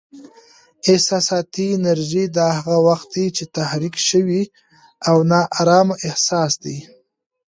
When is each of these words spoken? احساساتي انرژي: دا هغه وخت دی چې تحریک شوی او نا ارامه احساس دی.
احساساتي 0.91 1.65
انرژي: 1.77 2.23
دا 2.37 2.45
هغه 2.57 2.77
وخت 2.87 3.07
دی 3.15 3.25
چې 3.37 3.43
تحریک 3.57 3.95
شوی 4.09 4.43
او 5.09 5.17
نا 5.31 5.41
ارامه 5.59 5.95
احساس 6.07 6.51
دی. 6.63 6.77